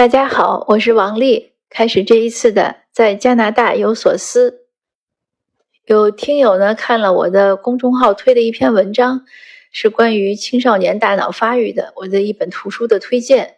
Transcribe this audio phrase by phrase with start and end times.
[0.00, 1.52] 大家好，我是王丽。
[1.68, 4.62] 开始这一次的在加拿大有所思，
[5.84, 9.26] 有听友呢看了我的公众号推的一篇文章，
[9.72, 13.56] 是关于青少年大脑发育的，我的一本图书的推荐。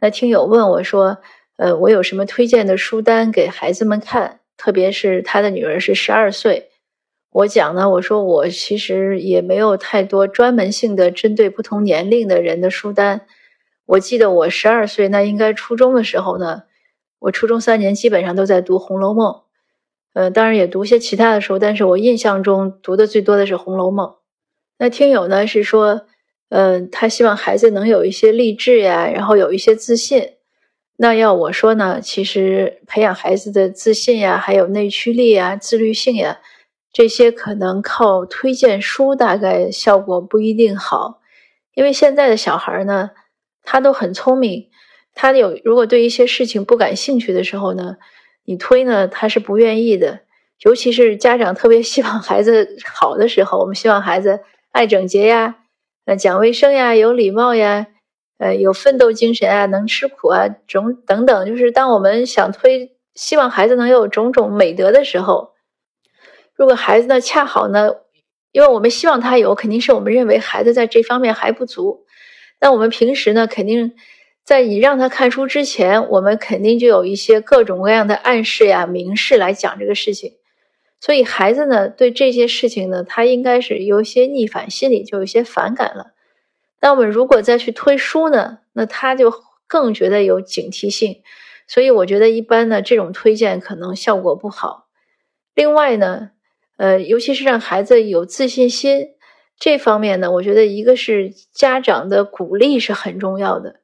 [0.00, 1.18] 那听友问我说，
[1.58, 4.40] 呃，我有什么推荐的书单给孩子们看？
[4.56, 6.70] 特别是他的女儿是十二岁，
[7.32, 13.26] 我讲呢，我说我其实也没有太多专门性的针对不同年龄的人的书单。
[13.86, 16.62] 我记得我十二岁，那应该初中的时候呢。
[17.24, 19.32] 我初中三年基本上都在读《红楼梦》，
[20.12, 24.08] 呃，当然也读些其他的书，但是我印象中读的最多的是《红楼梦》。
[24.78, 26.02] 那听友呢是说，
[26.48, 30.30] 呃，他希望孩子能有一些励志呀，然后有一些自信。
[30.96, 36.40] 那要我说呢，其实培养孩子的自信呀，还有内驱力呀、自律性呀，
[36.92, 41.20] 这些可能靠推荐书大概效果不一定好，
[41.74, 43.12] 因为现在的小孩呢。
[43.62, 44.68] 他都很聪明，
[45.14, 47.96] 他有如果对一些事情不感兴趣的时候呢，
[48.44, 50.20] 你推呢他是不愿意的。
[50.64, 55.56] 尤其是家长特别希望孩子好的时候，我们希望孩子爱整洁呀，
[56.04, 57.88] 呃讲卫生呀，有礼貌呀，
[58.38, 61.46] 呃有奋斗精神啊，能吃苦啊，种等等。
[61.46, 65.52] 就是当我们想推，希望孩子能有种种美德的时候，
[66.54, 67.96] 如果孩子呢恰好呢，
[68.52, 72.06] 因为我们希望他有，肯定是我们认为孩子在这方面还不足。
[72.62, 73.92] 那我们平时呢，肯定
[74.44, 80.34] 在你让他看书之前，我们肯定就有一些各种各样的暗示呀、明示来讲这个事情。
[81.00, 86.12] 所以孩子呢，对这些事情呢，他应该是有一些逆反心理，就有些反感了。
[86.80, 89.34] 那我们如果再去推书呢，那他就
[89.66, 91.22] 更觉得有警惕性。
[91.66, 94.86] 所以我觉得一般呢，这种推荐可能效果不好。
[95.56, 96.30] 另外呢，
[96.76, 99.08] 呃，尤其是让孩子有自信心。
[99.62, 103.76] 这方面呢，我觉得一个是家长的鼓励是很重要的。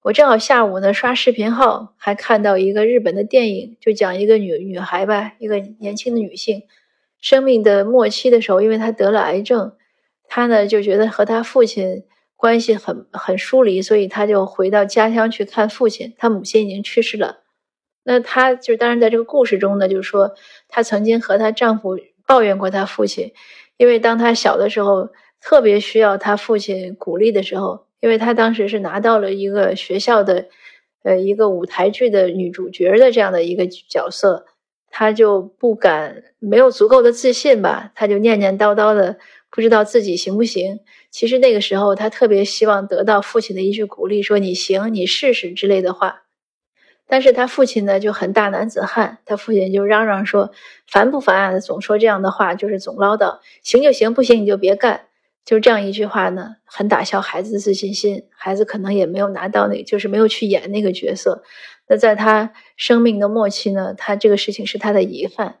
[0.00, 6.62] 我正好下午呢刷视频号，还看到一个日本的电影，就讲一个女女孩吧，一个年轻的女性，
[7.20, 9.72] 生命的末期的时候，因为她得了癌症，
[10.28, 12.04] 她呢就觉得和她父亲
[12.34, 16.14] 关系很很疏离，所以她就回到家乡去看父亲。
[16.16, 17.40] 她母亲已经去世了，
[18.02, 20.34] 那她就当然在这个故事中呢，就是说
[20.70, 23.34] 她曾经和她丈夫抱怨过她父亲。
[23.76, 25.10] 因为当她小的时候，
[25.40, 30.46] 特别需要他父亲鼓励的时候，因为他当时是拿到了一个学校的，
[31.02, 34.46] 呃，一个舞台剧的女主角的这样的一个角色，
[34.90, 39.18] 他就不敢，没有足够的自信吧，他就念念叨叨的，
[39.50, 40.80] 不知道自己行不行。
[41.10, 46.24] 其实那个时候，他特别希望得到父亲的一句鼓励，说“你行，你试试”之类的话。
[47.06, 50.52] 但是他父亲呢就很大男子汉，他父亲就嚷嚷说
[50.86, 51.58] ：“烦不烦啊？
[51.58, 55.06] 总说这样的话，就是总唠叨，行就行，不行你就别干。”
[55.44, 58.24] 就这样一句话呢，很打消孩子的自信心。
[58.30, 61.42] 孩子可能也没有拿到那，就是没有去演那个角色。
[61.88, 65.60] 那在他生命的末期呢，他这个事情是他的遗憾。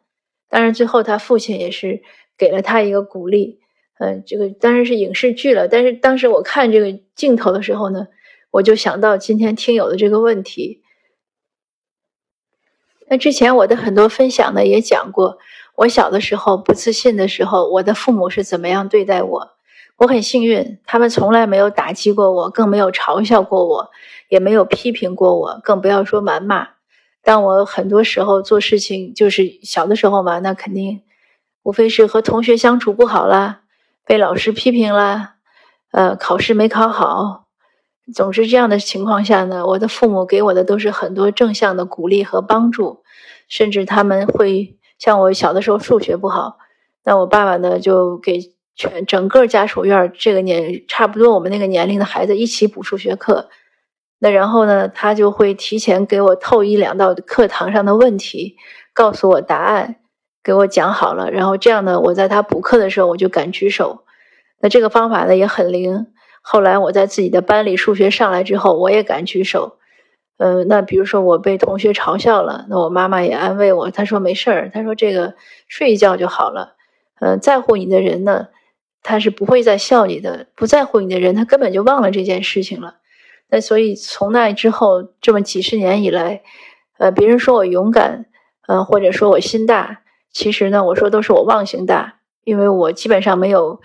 [0.50, 2.02] 当然，最后他父亲也是
[2.36, 3.60] 给了他一个鼓励。
[3.98, 5.66] 嗯，这个当然是影视剧了。
[5.68, 8.08] 但是当时我看这个镜头的时候呢，
[8.50, 10.82] 我就想到今天听友的这个问题。
[13.08, 15.38] 那之前我的很多分享呢，也讲过，
[15.76, 19.57] 我小的时候不自信的时候，我的父母是怎么样对待我。
[19.98, 23.90] 我很幸运，他们从来没有打击过我，更没有嘲笑过我，
[24.28, 26.68] 也没有批评过我，更不要说谩骂。
[27.20, 31.02] 但我很多时候做事情，就是小的时候嘛，那肯定
[31.64, 33.62] 无非是和同学相处不好啦，
[34.06, 35.34] 被老师批评啦，
[35.90, 37.46] 呃，考试没考好。
[38.14, 43.02] 总之，这样的情况下呢，我的父母给我的都是很多正向的鼓励和帮助，
[43.48, 46.56] 甚至他们会像我小的时候数学不好，
[47.02, 53.50] 那我爸爸呢就给全整个家属院这个年差不多我们那个年龄的孩子一起补数学课，
[54.20, 58.56] 那然后呢，他就会提前给我透一两道课堂上的问题，
[58.94, 59.96] 告诉我答案，
[60.44, 64.04] 给我讲好了，然后这样呢，我在他补课的时候我就敢举手，
[64.60, 66.06] 那这个方法呢也很灵。
[66.40, 69.78] 后来我在自己的班里数学上来之后，我也敢举手。
[70.38, 75.34] 嗯，那比如说我被同学嘲笑了，那我妈妈也安慰我，她说没事儿，她说这个
[75.66, 76.76] 睡一觉就好了。
[77.20, 78.46] 嗯，在乎你的人呢，
[79.02, 82.96] 他是不会再笑你的；不在乎你的人，他根本就忘了这件事情了。
[83.48, 86.42] 那所以从那之后，这么几十年以来，
[86.98, 88.26] 呃，别人说我勇敢，
[88.66, 90.02] 呃，或者说我心大，
[90.32, 93.80] 其实呢，我说都是我忘性大，因为我基本上没有，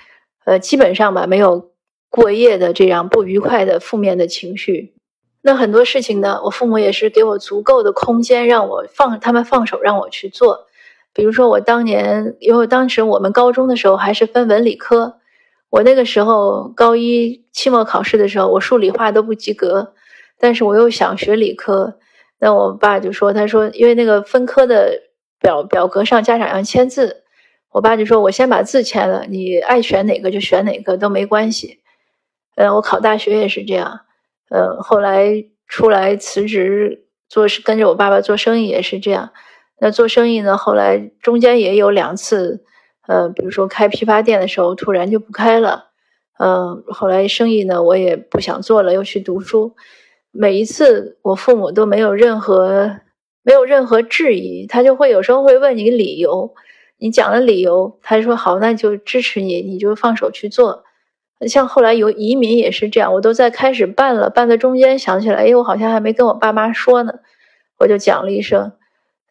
[0.45, 1.71] 呃，基本上吧，没有。
[2.15, 4.93] 过夜的这样不愉快的负面的情绪，
[5.41, 10.67] 那很多事情呢，我父母也是给我足够的空间，让我放他们放手让我去做。
[11.13, 15.19] 比如说我当年，因为当时我们高中的时候还是分文理科，
[15.69, 19.93] 我那个时候高一期末考试的时候，我数理化都不及格，
[20.39, 21.99] 但是我又想学理科，
[22.39, 25.03] 那我爸就说，他说因为那个分科的
[25.39, 27.23] 表表格上家长要签字，
[27.71, 31.79] 我爸就说我先把字签了，你爱选哪个就选哪个都没关系。
[32.55, 34.01] 呃，我考大学也是这样，
[34.49, 39.31] 呃，后来出来辞职做跟着我爸爸做生意也是这样。
[39.83, 42.63] 那做生意呢，后来中间也有两次，
[43.05, 45.87] 呃，比如说开批发店的时候突然就不开了，
[46.39, 49.75] 嗯，后来生意呢我也不想做了，又去读书。
[50.31, 53.01] 每一次我父母都没有任何
[53.43, 56.53] 没有任何质疑，他就会有时候会问你理由，
[56.97, 60.85] 你讲了理由，他就说好，那就支持你，你就放手去做。
[61.45, 67.11] 像后来有移民也是这样，我都在开始办了，办的中间想起来，哎，我好像还没跟我爸妈说呢，
[67.79, 68.71] 我就讲了一声，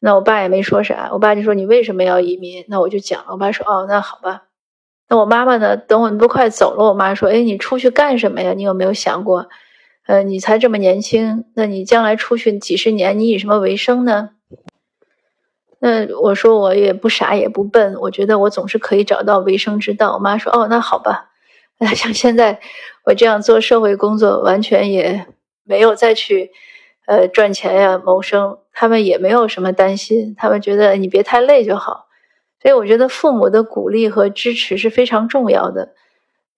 [0.04, 2.64] 那我爸也没说啥，我爸就说你为什么要移民？
[2.66, 4.43] 那我就讲，我爸说哦，那好吧。
[5.08, 5.76] 那我妈妈呢？
[5.76, 8.52] 等我们都快走了，我妈说，哎，你出去干什么呀？
[8.52, 9.49] 你有没有想过，
[10.08, 14.31] 呃，你才这么年轻，那你将来出去几十年，你以什么为生呢？
[15.78, 20.14] 那我说我也不傻也不笨，我觉得我总是可以找到为生之道。
[20.14, 21.28] 我妈说，哦，那好吧。
[21.78, 22.60] 那像现在
[23.05, 25.26] 我这样做社会工作，完全也
[25.62, 26.50] 没有再去
[27.06, 32.06] 呃赚钱呀、谋生，他们也没有什么担心，他们觉得你别太累就好。
[32.60, 35.94] 所以我觉得父母的鼓励和支持是非常重要的，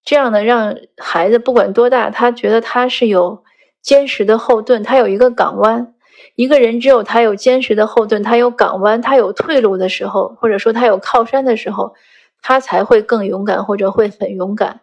[0.05, 3.43] 这样呢，让孩子不管多大，他觉得他是有
[3.81, 5.95] 坚实的后盾，他有一个港湾。
[6.37, 11.95] 一个人只有他有坚实的后盾，他有港湾，他有退路的时候，或者说他有靠山的时候，
[12.43, 14.81] 他才会更勇敢，或者会很勇敢。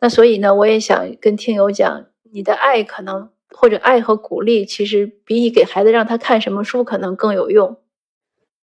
[0.00, 7.78] 那所以呢，我也想跟听友讲，你的爱可能或者爱和鼓励，其实比你给孩子让他看什么书可能更有用。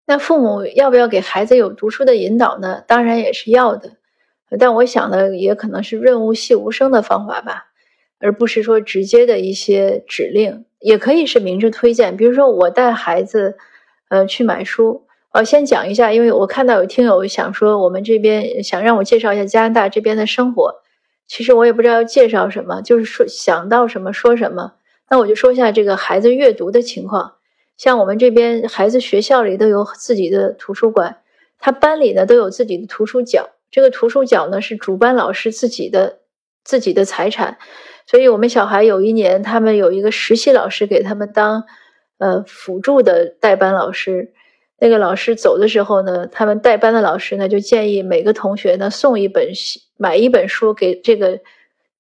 [0.06, 2.84] 那父母要不要给孩子有读书的引导呢？
[2.88, 3.98] 当然也是要的，
[4.60, 7.68] 但我想的，也可能是润物细无声的方法吧，
[8.20, 12.18] 而不是说直接的一些指令，也可以是明着推荐。
[12.18, 13.56] 比如说我带孩子，
[14.10, 20.81] 呃，去买书，呃，先讲一下，因为我看到有听友想说，我们这边想让我介绍一下加拿大这边的生活。
[21.32, 24.74] 其实我也不知道要介绍什么，就是说想到什么说什么。
[25.10, 27.36] 那我就说一下这个孩子阅读的情况。
[27.78, 31.22] 像我们这边孩子学校里都有自己的图书馆，
[31.58, 33.50] 他班里呢都有自己的图书角。
[33.72, 36.20] 这个图书角呢是主班老师自己的
[36.66, 37.58] 自己的财产。
[38.06, 41.64] 所以我们小孩有一年，他们有一个实习老师给他们当
[42.18, 44.34] 呃辅助的代班老师。
[44.84, 49.50] 那个老师走的时候呢，他们代班的老师呢就建议每个同学呢送一本
[49.96, 51.40] 买一本书给这个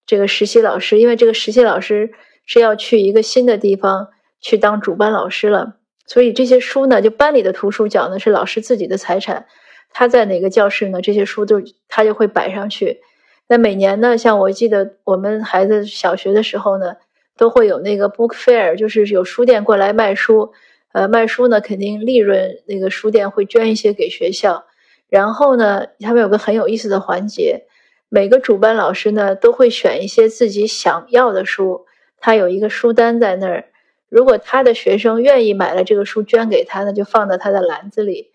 [0.08, 2.12] 这个实习老师，因为这个实习老师
[2.48, 4.08] 是要去一个新的地方
[4.40, 5.76] 去当主班老师了，
[6.08, 9.46] 所以这些书呢，就班里的图书角呢是老师自己的财产，
[9.94, 13.02] 他在哪个教室呢，这些书都他就会摆上去。
[13.48, 16.96] 那每年呢，像我记得我们孩子小学的时候呢，
[17.38, 20.52] 都会有那个 book fair，就是有书店过来卖书。
[20.94, 24.66] 呃，卖书呢，肯定利润那个书店会捐一些给学校。
[25.10, 27.66] 然后呢，他们有个很有意思的环节，
[28.10, 31.86] 每个主班老师呢都会选一些自己想要的书，
[32.18, 33.66] 他有一个书单在那儿。
[34.10, 38.32] 如果他的学生愿意买了这个书捐给他，那就放到他的篮子里。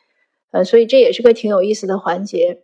[0.51, 2.63] 呃，所以这也是个挺有意思的环节。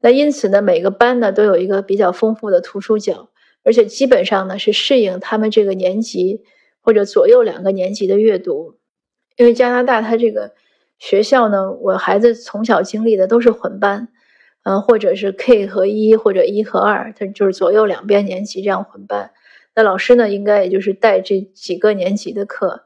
[0.00, 3.28] 那因此呢，每个班呢都有一个比较丰富的图书角，
[3.62, 6.42] 而且基本上呢是适应他们这个年级
[6.80, 8.76] 或者左右两个年级的阅读。
[9.36, 10.52] 因为加拿大它这个
[10.98, 14.08] 学校呢，我孩子从小经历的都是混班，
[14.62, 19.32] 嗯，或者是 K 和一或者一和二，它就是左右两边年级这样混班。
[19.74, 22.84] 那老师呢，应该也就是带这几个年级的课。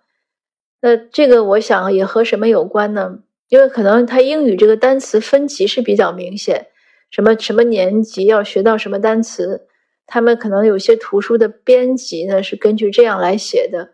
[0.81, 3.19] 那这个我想也和什么有关呢？
[3.49, 6.69] 因为可能他英语这个单词分级是比较明显，
[7.11, 9.67] 什么什么年级要学到什么单词，
[10.07, 13.91] 他们可能有些图书的编辑呢是根据这样来写的，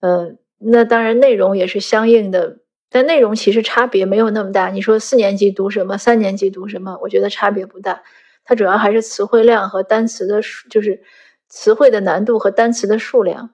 [0.00, 0.38] 嗯。
[0.62, 2.58] 那当然，内容也是相应的，
[2.90, 4.68] 但内容其实差别没有那么大。
[4.68, 8.02] 你说四年级读什么，三年级读什么，我觉得差别不大。
[8.44, 11.02] 它主要还是词汇量和单词的数，就是
[11.48, 13.50] 词汇的难度和单词的数量。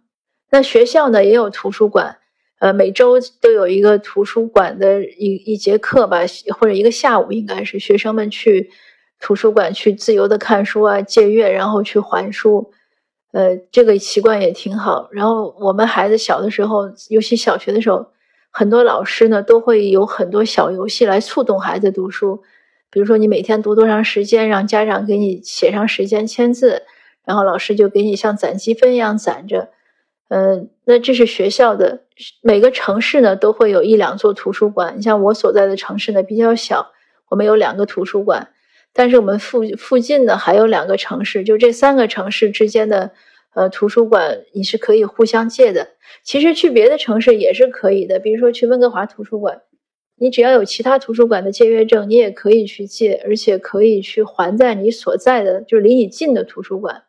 [0.50, 2.18] 那学校呢也有图书馆，
[2.58, 6.20] 呃，每周都有一个图书馆的一一节课吧，
[6.58, 8.70] 或者一个下午，应该是学生们去
[9.20, 12.72] 图书馆去自由的看书啊，借阅，然后去还书。
[13.36, 15.10] 呃，这个习惯也挺好。
[15.12, 18.06] 然后我们孩子小的时候，尤其小学的时候，
[18.50, 22.42] 很多老师呢都会有很多小游戏来触动孩子读书。
[22.90, 26.84] 比如说，你每天读多长时间，让家长给你写上时间、签字，
[27.26, 29.68] 然后老师就给你像攒积分一样攒着。
[30.28, 32.04] 嗯，那这是学校的。
[32.40, 34.94] 每个城市呢都会有一两座图书馆。
[34.96, 36.90] 你像我所在的城市呢比较小，
[37.28, 38.48] 我们有两个图书馆。
[38.98, 43.12] 但是我们附附近的还有两个城市，就这三个城市之间的，
[43.54, 45.86] 呃，图书馆你是可以互相借的。
[46.22, 49.60] 其实去别的城市也是可以的，比如说去温哥华图书馆，
[50.16, 57.02] 你只要有其他图书馆的借阅证，你也可以去借，而且可以去还在你所在的，就是离你近的图书馆。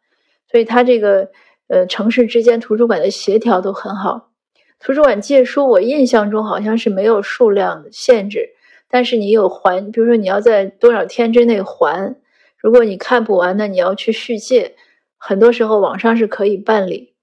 [0.51, 1.29] 所以它这个
[1.69, 4.31] 呃城市之间图书馆的协调都很好。
[4.79, 8.49] 图书馆借书，我印象中好像是没有数量限制，
[8.89, 12.15] 但是你有还，比如说你要在多少天之内还，
[12.57, 14.75] 如果你看不完呢，你要去续借。
[15.17, 17.15] 很多时候网上是可以办理。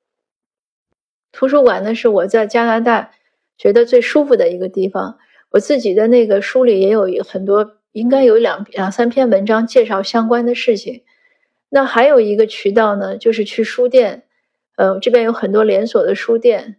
[1.33, 3.13] 图书馆呢是我在加拿大
[3.57, 5.19] 觉得最舒服的一个地方。
[5.51, 11.05] 我自己的那个书里也有很多，应该有两两三篇文章介绍相关的事情。
[11.71, 14.25] 那还有一个渠道呢，就是去书店。
[14.77, 16.79] 呃，这边有很多连锁的书店。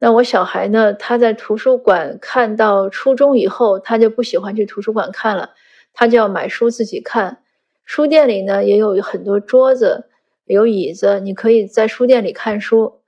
[0.00, 5.50] 那我小孩呢，他在图书馆看到初中以后，他就不喜欢去图书馆看了，
[5.92, 7.42] 他就要买书自己看。
[7.84, 10.06] 书店里呢也有很多桌子。
[10.46, 13.02] 有椅子，你可以在书店里看书，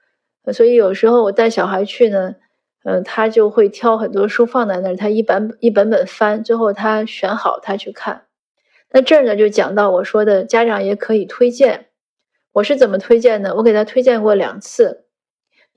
[0.52, 2.36] 所以有时候我带小孩去呢，
[2.84, 8.26] 嗯，他就会挑很多书放在那儿，他一本一本本翻，最后他选好他去看。
[8.92, 11.86] 那这儿呢就讲到我说的家长也可以推荐，
[12.52, 13.54] 我是怎么推荐呢？
[13.56, 15.06] 我给他推荐过两次，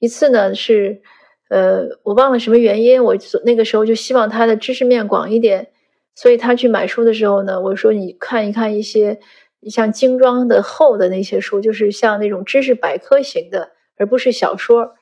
[0.06, 1.02] 一次呢是，
[1.50, 5.68] 呃，我忘了什么原因，我那个时候就希望他的知识面广一点，
[6.16, 9.20] 所以他去买书的时候呢，我说你看一看一些。
[9.68, 14.94] 像精装的厚的那些书，就是像那种知识百科型的，而不是小说。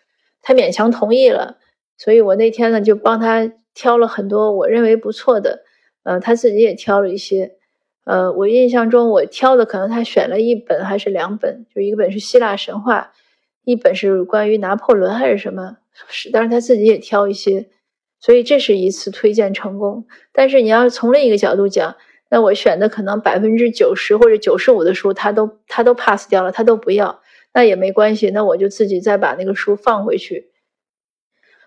[0.42, 1.58] 他勉强同意了，
[1.98, 5.64] 所以我那天呢就帮他挑了很多我认为不错的，
[6.04, 7.58] 呃，他自己也挑了一些。
[8.06, 13.12] 呃，我印象中我挑的可能他选了一本还是两本，就一个本是希腊神话，
[13.64, 15.78] 一本是关于拿破仑还是什么，
[16.08, 17.70] 是，但是他自己也挑一些，
[18.20, 20.06] 所以这是一次推荐成功。
[20.32, 21.96] 但是你要是从另一个角度讲。
[22.30, 27.22] 那我选的可能百分之九十或者九十五的书，他都他都 pass 掉了，他都不要，
[27.54, 30.50] 那也没关系，那我就自己再把那个书放回去。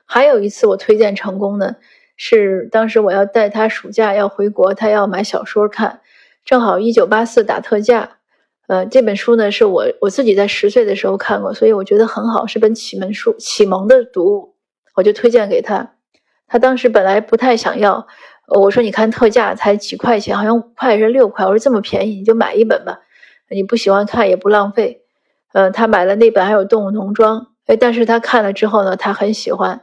[0.05, 1.77] 还有一次我推荐成功的，
[2.17, 6.01] 是当时我要带他暑假要回国，他要买小说看，
[6.45, 8.16] 正好一九八四打特价，
[8.69, 14.55] 呃，这本书呢是我我自己在十岁的时候看过，所以我觉得很好，是本启蒙书，启蒙的读物，
[14.95, 15.95] 我就推荐给他。
[16.49, 18.07] 他当时本来不太想要。
[18.49, 21.45] 我说你看特价才几块钱，好像五块还是六块。
[21.45, 23.01] 我说这么便宜，你就买一本吧。
[23.51, 25.03] 你不喜欢看也不浪费。
[25.53, 27.49] 嗯，他买了那本还有动物农庄。
[27.67, 29.83] 哎，但是他看了之后呢，他很喜欢。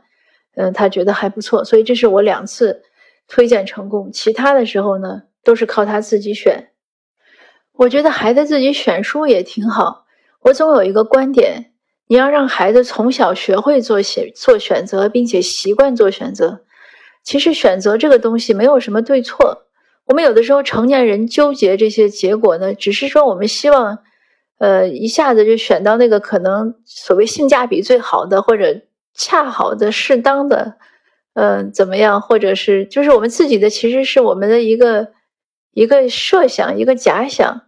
[0.56, 1.66] 嗯，他觉得还不错。
[1.66, 2.84] 所以这是我两次
[3.28, 4.10] 推荐成功。
[4.14, 6.70] 其他的时候呢，都是靠他自己选。
[7.78, 10.06] 我觉得孩子自己选书也挺好。
[10.42, 11.72] 我总有一个观点：
[12.08, 16.62] 你要让孩子从小学会做选做选择，并且习惯做选择。
[17.24, 19.64] 其实选择这个东西没有什么对错，
[20.06, 24.00] 我们有的时候成年人纠结这些结果呢，只是说我们希望，
[24.60, 28.82] 呃，一下子就选到那个可能所谓性价比最好的，或者
[29.14, 30.76] 恰好的、适当的，
[31.34, 35.14] 嗯，怎么样，或者是就是我们自己的，其实是我们的一个
[35.74, 37.64] 一个设想、一个假想，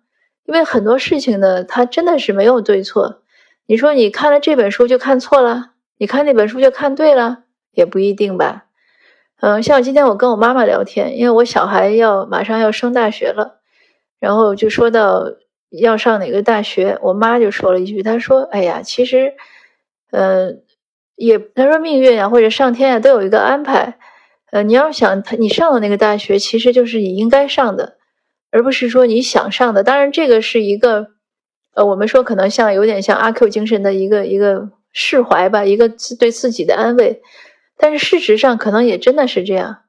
[0.46, 3.22] 因为很多事情呢，它真的是没有对错。
[3.66, 8.66] 你说你看了这本书就看错了，你看那本书就看对了，也不一定吧。
[9.42, 13.60] 嗯，像今天我跟我妈妈聊天，因为我小孩要马上要升大学了，
[14.20, 15.26] 然后就说到
[15.72, 19.34] 要上哪个大学，我妈就说了一句，她说：“哎呀，其实，
[20.12, 20.52] 呃，
[21.16, 23.98] 也她说命运啊或者上天啊都有一个安排，
[24.56, 27.98] 呃，你要想他你上的那个大学，其实就是你应该上的，
[28.52, 29.84] 而不是说你想上的。
[29.84, 31.08] 当然，这个是一个，
[31.74, 37.22] 呃，我们说可能像有点像阿 Q 精神的一个一个释怀吧，一个对自己的安慰。”
[37.76, 39.80] 但是事实上，可能也真的是这样。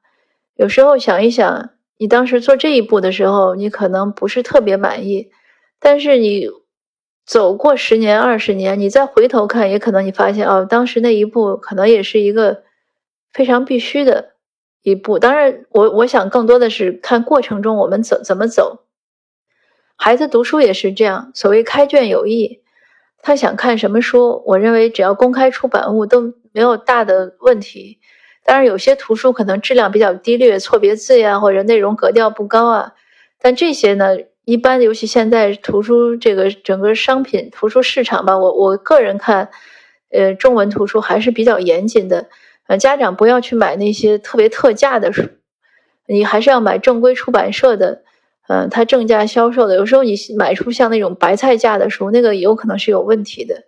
[0.57, 5.29] 有时候想一想，你当时做这一步的时候，你可能不是特别满意。
[5.79, 6.49] 但是你
[7.25, 12.63] 走过十年、二十年，你再回头看，也可能你发现，哦，当时那一步可能也是一个
[13.31, 14.33] 非常必须的
[14.91, 15.19] 一步。
[15.19, 18.85] 当然，我我想更多的是看过程中我们怎怎么走。
[19.95, 22.61] 孩子读书也是这样，所谓开卷有益。
[23.21, 26.33] 他想看什么书，我认为只要公开出版物都。
[26.53, 27.99] 没有大的问题，
[28.43, 32.93] 当然有些图书可能质量比较低劣，错别字呀，或者内容格调不高啊。
[33.39, 39.51] 但这些呢，一般尤其现在图书这个整个商品图书市场吧，我我个人看，
[40.09, 42.27] 呃，中文图书还是比较严谨的。
[42.67, 45.23] 呃，家长不要去买那些特别特价的书，
[46.07, 48.03] 你还是要买正规出版社的，
[48.47, 49.75] 嗯，它正价销售的。
[49.75, 53.63] 有时候你买出像那种白菜价的书，那个有可能是有问题的。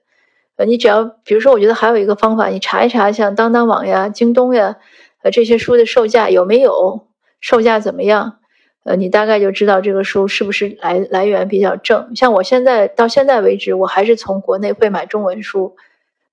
[0.57, 4.75] 呃，你只要比如说，我觉得还有一个方法，你查一查像当当网呀、京东呀，
[5.23, 7.07] 呃，这些书的售价有没有，
[7.39, 8.39] 售价怎么样？
[8.83, 12.15] 呃，你大概就知道这个书是不是来来源比较正。
[12.15, 15.75] 像我现在到现在为止，我还是从国内会买中文书，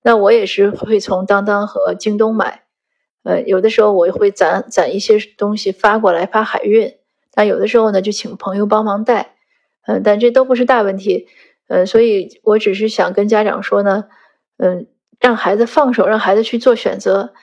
[0.07, 2.63] 那我也是会从当当和京东买。
[3.23, 6.93] 呃，有的时候我会攒攒一些东西发过来，发海运。
[7.33, 9.35] 但有的时候呢，就请朋友帮忙带。
[9.85, 11.27] 嗯，但这都不是大问题。
[11.67, 14.05] 嗯，所以我只是想跟家长说呢，
[14.55, 14.87] 嗯，
[15.19, 17.33] 让孩子放手，让孩子去做选择。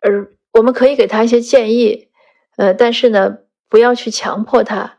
[0.00, 2.08] 而我们可以给他一些建议，
[2.56, 3.38] 呃，但是呢。
[3.72, 4.98] 不要去强迫他，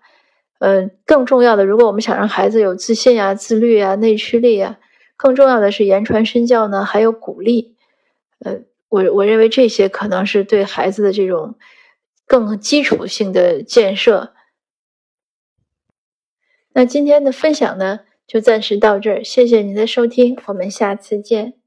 [0.58, 4.80] 嗯，更重要的，如果我们想让孩子有自信啊、自律啊、内驱力啊，
[5.16, 7.76] 更重要的是言传身教呢，还有鼓励，
[8.40, 11.56] 呃，我我认为这些可能是对孩子的这种
[12.26, 14.34] 更基础性的建设。
[16.74, 21.63] 那今天的分享呢，就暂时到这儿，谢谢您的收听，我们下次见。